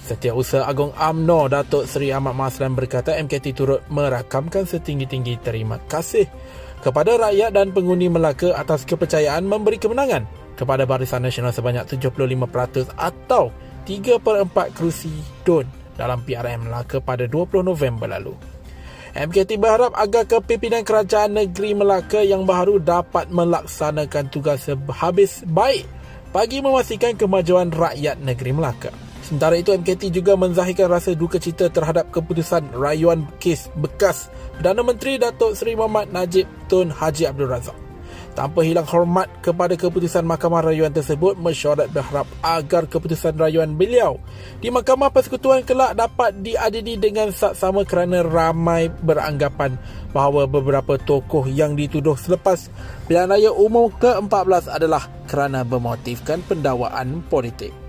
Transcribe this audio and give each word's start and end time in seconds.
Setiausaha 0.05 0.69
Agung 0.69 0.93
AMNO 0.93 1.49
Datuk 1.49 1.89
Seri 1.89 2.13
Ahmad 2.13 2.37
Maslan 2.37 2.77
berkata 2.77 3.17
MKT 3.17 3.57
turut 3.57 3.81
merakamkan 3.89 4.69
setinggi-tinggi 4.69 5.41
terima 5.41 5.81
kasih 5.89 6.29
kepada 6.85 7.17
rakyat 7.17 7.49
dan 7.49 7.73
pengundi 7.73 8.05
Melaka 8.05 8.53
atas 8.53 8.85
kepercayaan 8.85 9.41
memberi 9.49 9.81
kemenangan 9.81 10.29
kepada 10.53 10.85
Barisan 10.85 11.25
Nasional 11.25 11.49
sebanyak 11.49 11.89
75% 11.89 12.93
atau 12.93 13.49
3 13.89 14.21
per 14.21 14.45
4 14.45 14.77
kerusi 14.77 15.09
DUN 15.41 15.65
dalam 15.97 16.21
PRM 16.21 16.69
Melaka 16.69 17.01
pada 17.01 17.25
20 17.25 17.65
November 17.65 18.05
lalu. 18.05 18.37
MKT 19.17 19.57
berharap 19.57 19.97
agar 19.97 20.29
kepimpinan 20.29 20.85
kerajaan 20.85 21.33
negeri 21.33 21.73
Melaka 21.73 22.21
yang 22.21 22.45
baru 22.45 22.77
dapat 22.77 23.33
melaksanakan 23.33 24.29
tugas 24.29 24.69
sehabis 24.69 25.41
baik 25.49 25.89
bagi 26.29 26.61
memastikan 26.61 27.17
kemajuan 27.17 27.73
rakyat 27.73 28.21
negeri 28.21 28.53
Melaka. 28.53 29.04
Sementara 29.25 29.57
itu, 29.57 29.73
MKT 29.73 30.13
juga 30.13 30.37
menzahirkan 30.37 30.85
rasa 30.85 31.17
duka 31.17 31.41
cita 31.41 31.65
terhadap 31.65 32.13
keputusan 32.13 32.77
rayuan 32.77 33.25
kes 33.41 33.73
bekas 33.73 34.29
Perdana 34.53 34.85
Menteri 34.85 35.17
Datuk 35.17 35.57
Seri 35.57 35.73
Muhammad 35.73 36.13
Najib 36.13 36.45
Tun 36.69 36.93
Haji 36.93 37.33
Abdul 37.33 37.49
Razak. 37.49 37.73
Tanpa 38.37 38.61
hilang 38.61 38.85
hormat 38.85 39.31
kepada 39.41 39.73
keputusan 39.79 40.27
Mahkamah 40.27 40.69
Rayuan 40.69 40.91
tersebut, 40.91 41.39
mesyuarat 41.39 41.87
berharap 41.89 42.27
agar 42.43 42.83
keputusan 42.85 43.33
rayuan 43.39 43.79
beliau 43.79 44.19
di 44.59 44.67
Mahkamah 44.67 45.09
Persekutuan 45.09 45.63
kelak 45.63 45.95
dapat 45.95 46.35
diadili 46.43 46.99
dengan 46.99 47.31
saksama 47.31 47.87
kerana 47.87 48.27
ramai 48.27 48.91
beranggapan 48.91 49.79
bahawa 50.11 50.51
beberapa 50.51 50.99
tokoh 50.99 51.47
yang 51.47 51.79
dituduh 51.79 52.19
selepas 52.19 52.67
pilihan 53.07 53.31
raya 53.31 53.55
umum 53.55 53.87
ke-14 53.87 54.67
adalah 54.67 55.07
kerana 55.31 55.63
bermotifkan 55.63 56.43
pendakwaan 56.43 57.23
politik. 57.31 57.84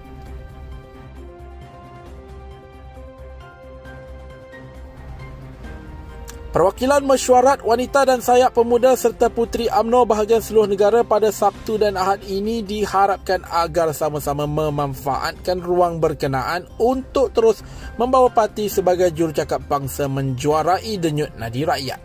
Perwakilan 6.56 7.04
mesyuarat 7.04 7.60
wanita 7.68 8.08
dan 8.08 8.24
sayap 8.24 8.56
pemuda 8.56 8.96
serta 8.96 9.28
puteri 9.28 9.68
AMNO 9.68 10.08
bahagian 10.08 10.40
seluruh 10.40 10.64
negara 10.64 11.04
pada 11.04 11.28
Sabtu 11.28 11.76
dan 11.76 12.00
Ahad 12.00 12.24
ini 12.24 12.64
diharapkan 12.64 13.44
agar 13.44 13.92
sama-sama 13.92 14.48
memanfaatkan 14.48 15.60
ruang 15.60 16.00
berkenaan 16.00 16.64
untuk 16.80 17.36
terus 17.36 17.60
membawa 18.00 18.32
parti 18.32 18.72
sebagai 18.72 19.12
jurucakap 19.12 19.68
bangsa 19.68 20.08
menjuarai 20.08 20.96
denyut 20.96 21.36
nadi 21.36 21.60
rakyat. 21.68 22.00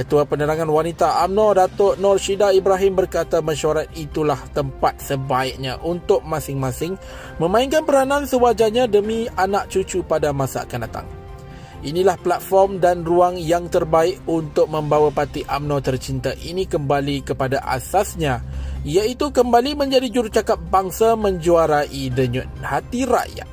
Ketua 0.00 0.24
Penerangan 0.24 0.72
Wanita 0.72 1.28
AMNO 1.28 1.60
Datuk 1.60 2.00
Nur 2.00 2.16
Shida 2.16 2.56
Ibrahim 2.56 2.96
berkata 2.96 3.44
mesyuarat 3.44 3.92
itulah 4.00 4.40
tempat 4.56 4.96
sebaiknya 5.04 5.76
untuk 5.84 6.24
masing-masing 6.24 6.96
memainkan 7.36 7.84
peranan 7.84 8.24
sewajarnya 8.24 8.88
demi 8.88 9.28
anak 9.36 9.68
cucu 9.68 10.00
pada 10.08 10.32
masa 10.32 10.64
akan 10.64 10.80
datang. 10.88 11.15
Inilah 11.84 12.16
platform 12.16 12.80
dan 12.80 13.04
ruang 13.04 13.36
yang 13.36 13.68
terbaik 13.68 14.24
untuk 14.24 14.72
membawa 14.72 15.12
parti 15.12 15.44
AMNO 15.44 15.84
tercinta 15.84 16.32
ini 16.32 16.64
kembali 16.64 17.20
kepada 17.20 17.60
asasnya 17.60 18.40
iaitu 18.80 19.28
kembali 19.28 19.76
menjadi 19.76 20.08
jurucakap 20.08 20.56
bangsa 20.72 21.12
menjuarai 21.20 22.08
denyut 22.08 22.48
hati 22.64 23.04
rakyat. 23.04 23.48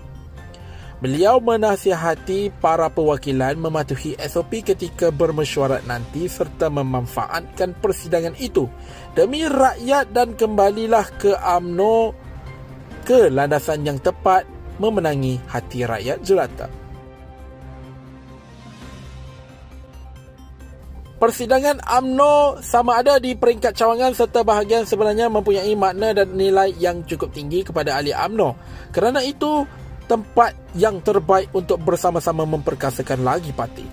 Beliau 1.03 1.43
menasihati 1.43 2.63
para 2.63 2.87
perwakilan 2.87 3.59
mematuhi 3.59 4.15
SOP 4.23 4.63
ketika 4.63 5.11
bermesyuarat 5.11 5.83
nanti 5.83 6.31
serta 6.31 6.71
memanfaatkan 6.71 7.75
persidangan 7.75 8.39
itu 8.39 8.71
demi 9.11 9.43
rakyat 9.43 10.15
dan 10.15 10.31
kembalilah 10.39 11.03
ke 11.19 11.35
AMNO 11.35 12.15
ke 13.03 13.27
landasan 13.27 13.83
yang 13.83 13.99
tepat 13.99 14.47
memenangi 14.79 15.43
hati 15.51 15.83
rakyat 15.83 16.23
jelata. 16.23 16.82
Persidangan 21.23 21.79
AMNO 21.87 22.59
sama 22.59 22.99
ada 22.99 23.15
di 23.15 23.31
peringkat 23.31 23.71
cawangan 23.79 24.11
serta 24.11 24.43
bahagian 24.43 24.83
sebenarnya 24.83 25.31
mempunyai 25.31 25.71
makna 25.71 26.11
dan 26.11 26.35
nilai 26.35 26.75
yang 26.75 26.99
cukup 27.07 27.31
tinggi 27.31 27.63
kepada 27.63 27.95
ahli 27.95 28.11
AMNO. 28.11 28.59
Kerana 28.91 29.23
itu, 29.23 29.63
tempat 30.03 30.51
yang 30.75 30.99
terbaik 30.99 31.47
untuk 31.55 31.79
bersama-sama 31.79 32.43
memperkasakan 32.43 33.23
lagi 33.23 33.55
parti. 33.55 33.87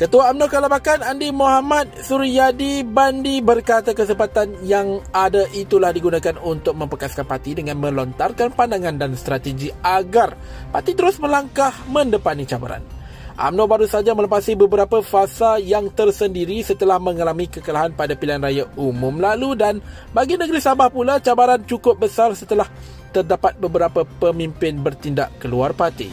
Ketua 0.00 0.32
AMNO 0.32 0.48
Kalabakan 0.48 1.04
Andi 1.04 1.28
Muhammad 1.28 2.00
Suryadi 2.00 2.80
Bandi 2.80 3.44
berkata 3.44 3.92
kesempatan 3.92 4.64
yang 4.64 5.04
ada 5.12 5.44
itulah 5.52 5.92
digunakan 5.92 6.40
untuk 6.40 6.80
memperkasakan 6.80 7.28
parti 7.28 7.60
dengan 7.60 7.76
melontarkan 7.76 8.56
pandangan 8.56 8.96
dan 8.96 9.12
strategi 9.20 9.68
agar 9.84 10.32
parti 10.72 10.96
terus 10.96 11.20
melangkah 11.20 11.76
mendepani 11.92 12.48
cabaran. 12.48 12.99
UMNO 13.40 13.64
baru 13.64 13.88
saja 13.88 14.12
melepasi 14.12 14.52
beberapa 14.52 15.00
fasa 15.00 15.56
yang 15.56 15.88
tersendiri 15.88 16.60
setelah 16.60 17.00
mengalami 17.00 17.48
kekalahan 17.48 17.88
pada 17.96 18.12
pilihan 18.12 18.44
raya 18.44 18.68
umum 18.76 19.16
lalu 19.16 19.56
dan 19.56 19.80
bagi 20.12 20.36
negeri 20.36 20.60
Sabah 20.60 20.92
pula 20.92 21.16
cabaran 21.24 21.64
cukup 21.64 21.96
besar 21.96 22.36
setelah 22.36 22.68
terdapat 23.16 23.56
beberapa 23.56 24.04
pemimpin 24.04 24.84
bertindak 24.84 25.32
keluar 25.40 25.72
parti. 25.72 26.12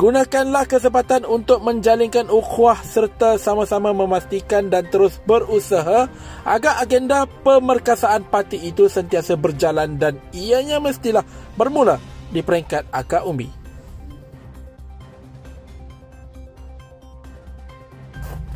Gunakanlah 0.00 0.64
kesempatan 0.64 1.28
untuk 1.28 1.60
menjalinkan 1.60 2.32
ukhuwah 2.32 2.80
serta 2.80 3.36
sama-sama 3.36 3.92
memastikan 3.92 4.72
dan 4.72 4.88
terus 4.88 5.20
berusaha 5.28 6.08
agar 6.48 6.74
agenda 6.80 7.28
pemerkasaan 7.44 8.24
parti 8.32 8.56
itu 8.64 8.88
sentiasa 8.88 9.36
berjalan 9.36 10.00
dan 10.00 10.16
ianya 10.32 10.80
mestilah 10.80 11.26
bermula 11.52 12.00
di 12.32 12.40
peringkat 12.40 12.88
akar 12.96 13.28
umbi. 13.28 13.57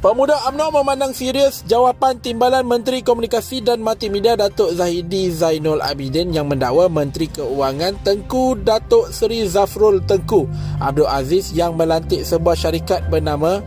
Pemuda 0.02 0.34
UMNO 0.50 0.82
memandang 0.82 1.14
serius 1.14 1.62
jawapan 1.62 2.18
Timbalan 2.18 2.66
Menteri 2.66 3.06
Komunikasi 3.06 3.62
dan 3.62 3.86
Multimedia 3.86 4.34
Datuk 4.34 4.74
Zahidi 4.74 5.30
Zainul 5.30 5.78
Abidin 5.78 6.34
yang 6.34 6.50
mendakwa 6.50 6.90
Menteri 6.90 7.30
Keuangan 7.30 8.02
Tengku 8.02 8.58
Datuk 8.58 9.14
Seri 9.14 9.46
Zafrul 9.46 10.02
Tengku 10.02 10.50
Abdul 10.82 11.06
Aziz 11.06 11.54
yang 11.54 11.78
melantik 11.78 12.26
sebuah 12.26 12.58
syarikat 12.58 13.06
bernama 13.14 13.62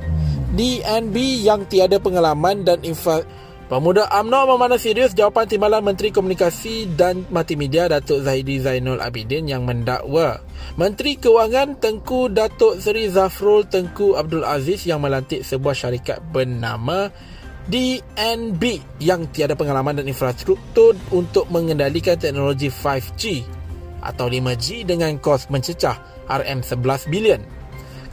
DNB 0.60 1.16
yang 1.40 1.64
tiada 1.72 2.04
pengalaman 2.04 2.68
dan 2.68 2.84
infra 2.84 3.24
Pemuda 3.66 4.06
UMNO 4.14 4.54
memandang 4.54 4.78
serius 4.78 5.18
jawapan 5.18 5.50
Timbalan 5.50 5.82
Menteri 5.82 6.14
Komunikasi 6.14 6.94
dan 6.94 7.26
Multimedia 7.34 7.90
Datuk 7.90 8.22
Zahidi 8.22 8.62
Zainul 8.62 9.02
Abidin 9.02 9.50
yang 9.50 9.66
mendakwa 9.66 10.38
Menteri 10.78 11.18
Kewangan 11.18 11.82
Tengku 11.82 12.30
Datuk 12.30 12.78
Seri 12.78 13.10
Zafrul 13.10 13.66
Tengku 13.66 14.14
Abdul 14.22 14.46
Aziz 14.46 14.86
yang 14.86 15.02
melantik 15.02 15.42
sebuah 15.42 15.74
syarikat 15.74 16.22
bernama 16.30 17.10
DNB 17.66 18.62
yang 19.02 19.34
tiada 19.34 19.58
pengalaman 19.58 19.98
dan 19.98 20.06
infrastruktur 20.06 20.94
untuk 21.10 21.50
mengendalikan 21.50 22.22
teknologi 22.22 22.70
5G 22.70 23.42
atau 24.06 24.30
5G 24.30 24.86
dengan 24.86 25.18
kos 25.18 25.50
mencecah 25.50 26.30
RM11 26.30 27.10
bilion. 27.10 27.42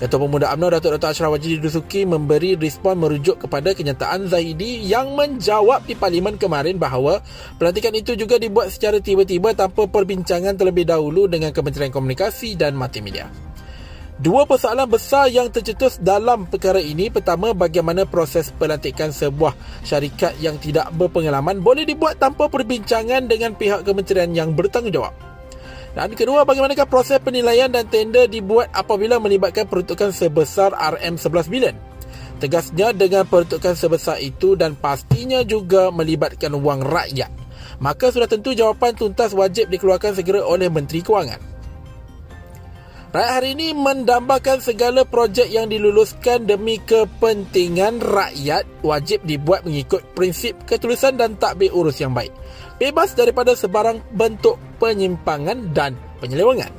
Ketua 0.02 0.26
Pemuda 0.26 0.50
UMNO 0.50 0.66
Datuk 0.74 0.98
Datuk 0.98 1.14
Ashraf 1.14 1.30
Wajid 1.30 1.62
Dusuki 1.62 2.02
memberi 2.02 2.58
respon 2.58 2.98
merujuk 2.98 3.46
kepada 3.46 3.70
kenyataan 3.70 4.26
Zahidi 4.26 4.82
yang 4.82 5.14
menjawab 5.14 5.86
di 5.86 5.94
parlimen 5.94 6.34
kemarin 6.42 6.74
bahawa 6.74 7.22
pelantikan 7.54 7.94
itu 7.94 8.18
juga 8.18 8.34
dibuat 8.34 8.74
secara 8.74 8.98
tiba-tiba 8.98 9.54
tanpa 9.54 9.86
perbincangan 9.86 10.58
terlebih 10.58 10.90
dahulu 10.90 11.30
dengan 11.30 11.54
Kementerian 11.54 11.94
Komunikasi 11.94 12.58
dan 12.58 12.74
Multimedia. 12.74 13.30
Dua 14.18 14.42
persoalan 14.42 14.90
besar 14.90 15.30
yang 15.30 15.54
tercetus 15.54 16.02
dalam 16.02 16.50
perkara 16.50 16.78
ini 16.78 17.06
Pertama, 17.10 17.54
bagaimana 17.54 18.02
proses 18.02 18.50
pelantikan 18.54 19.14
sebuah 19.14 19.54
syarikat 19.82 20.36
yang 20.38 20.60
tidak 20.62 20.94
berpengalaman 20.94 21.58
Boleh 21.58 21.82
dibuat 21.82 22.22
tanpa 22.22 22.46
perbincangan 22.46 23.26
dengan 23.26 23.56
pihak 23.56 23.82
kementerian 23.82 24.30
yang 24.30 24.54
bertanggungjawab 24.54 25.31
dan 25.92 26.16
kedua, 26.16 26.48
bagaimanakah 26.48 26.88
proses 26.88 27.20
penilaian 27.20 27.68
dan 27.68 27.84
tender 27.84 28.24
dibuat 28.24 28.72
apabila 28.72 29.20
melibatkan 29.20 29.68
peruntukan 29.68 30.08
sebesar 30.08 30.72
RM11 30.72 31.46
bilion? 31.52 31.76
Tegasnya 32.40 32.96
dengan 32.96 33.28
peruntukan 33.28 33.76
sebesar 33.76 34.16
itu 34.18 34.56
dan 34.56 34.72
pastinya 34.74 35.44
juga 35.44 35.92
melibatkan 35.92 36.56
wang 36.58 36.80
rakyat. 36.80 37.28
Maka 37.78 38.08
sudah 38.08 38.26
tentu 38.26 38.56
jawapan 38.56 38.96
tuntas 38.96 39.36
wajib 39.36 39.68
dikeluarkan 39.68 40.16
segera 40.16 40.40
oleh 40.42 40.72
Menteri 40.72 41.04
Kewangan. 41.04 41.52
Rakyat 43.12 43.32
hari 43.36 43.52
ini 43.52 43.76
mendambakan 43.76 44.64
segala 44.64 45.04
projek 45.04 45.52
yang 45.52 45.68
diluluskan 45.68 46.48
demi 46.48 46.80
kepentingan 46.80 48.00
rakyat 48.00 48.64
wajib 48.80 49.20
dibuat 49.28 49.68
mengikut 49.68 50.00
prinsip 50.16 50.56
ketulisan 50.64 51.20
dan 51.20 51.36
takbir 51.36 51.68
urus 51.76 52.00
yang 52.00 52.16
baik. 52.16 52.32
Bebas 52.82 53.14
daripada 53.14 53.54
sebarang 53.54 54.02
bentuk 54.10 54.58
penyimpangan 54.82 55.70
dan 55.70 55.94
penyelewengan. 56.18 56.74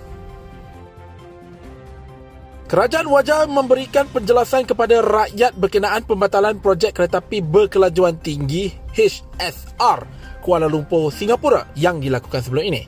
Kerajaan 2.67 3.07
wajar 3.07 3.47
memberikan 3.47 4.11
penjelasan 4.11 4.67
kepada 4.67 4.99
rakyat 4.99 5.55
berkenaan 5.55 6.03
pembatalan 6.03 6.59
projek 6.59 6.91
kereta 6.91 7.23
api 7.23 7.39
berkelajuan 7.39 8.19
tinggi 8.19 8.75
HSR 8.91 10.03
Kuala 10.43 10.67
Lumpur, 10.67 11.07
Singapura 11.07 11.71
yang 11.79 12.03
dilakukan 12.03 12.43
sebelum 12.43 12.67
ini. 12.67 12.83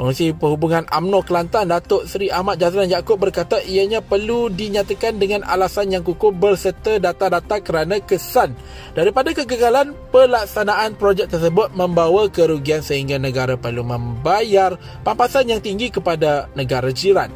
Pengurusi 0.00 0.32
Perhubungan 0.32 0.88
AMNO 0.88 1.20
Kelantan 1.28 1.68
Datuk 1.68 2.08
Seri 2.08 2.32
Ahmad 2.32 2.56
Jazlan 2.56 2.88
Yaakob 2.88 3.20
berkata 3.20 3.60
ianya 3.60 4.00
perlu 4.00 4.48
dinyatakan 4.48 5.20
dengan 5.20 5.44
alasan 5.44 5.92
yang 5.92 6.00
kukuh 6.00 6.32
berserta 6.32 6.96
data-data 6.96 7.60
kerana 7.60 8.00
kesan 8.00 8.56
daripada 8.96 9.36
kegagalan 9.36 9.92
pelaksanaan 10.08 10.96
projek 10.96 11.28
tersebut 11.28 11.76
membawa 11.76 12.32
kerugian 12.32 12.80
sehingga 12.80 13.20
negara 13.20 13.60
perlu 13.60 13.84
membayar 13.84 14.80
pampasan 15.04 15.52
yang 15.52 15.60
tinggi 15.60 15.92
kepada 15.92 16.48
negara 16.56 16.88
jiran. 16.96 17.28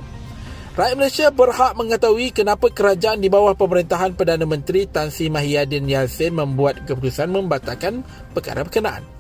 Rakyat 0.72 0.96
Malaysia 0.96 1.28
berhak 1.28 1.76
mengetahui 1.76 2.32
kenapa 2.32 2.72
kerajaan 2.72 3.20
di 3.20 3.28
bawah 3.28 3.52
pemerintahan 3.52 4.16
Perdana 4.16 4.48
Menteri 4.48 4.88
Tan 4.88 5.12
Sri 5.12 5.28
Mahyadin 5.28 5.84
Yassin 5.84 6.32
membuat 6.32 6.88
keputusan 6.88 7.28
membatalkan 7.28 8.00
perkara 8.32 8.64
berkenaan. 8.64 9.13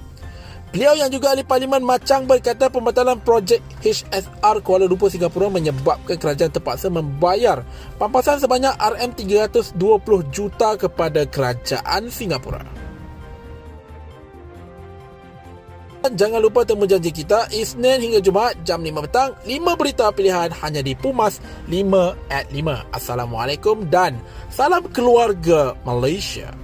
Beliau 0.74 0.98
yang 0.98 1.06
juga 1.06 1.30
ahli 1.30 1.46
parlimen 1.46 1.86
Macang 1.86 2.26
berkata 2.26 2.66
pembatalan 2.66 3.14
projek 3.22 3.62
HSR 3.78 4.58
Kuala 4.58 4.90
Lumpur 4.90 5.06
Singapura 5.06 5.46
menyebabkan 5.46 6.18
kerajaan 6.18 6.50
terpaksa 6.50 6.90
membayar 6.90 7.62
pampasan 7.94 8.42
sebanyak 8.42 8.74
RM320 8.82 10.34
juta 10.34 10.74
kepada 10.74 11.30
kerajaan 11.30 12.10
Singapura. 12.10 12.66
Jangan 16.10 16.42
lupa 16.42 16.66
temu 16.66 16.90
janji 16.90 17.14
kita 17.14 17.54
Isnin 17.54 18.02
hingga 18.02 18.18
Jumaat 18.18 18.58
jam 18.66 18.82
5 18.82 18.98
petang. 19.06 19.30
5 19.46 19.78
berita 19.78 20.10
pilihan 20.10 20.50
hanya 20.58 20.82
di 20.82 20.98
Pumas 20.98 21.38
5 21.70 22.18
at 22.34 22.50
5 22.50 22.90
Assalamualaikum 22.90 23.86
dan 23.94 24.18
salam 24.50 24.82
keluarga 24.90 25.78
Malaysia 25.86 26.63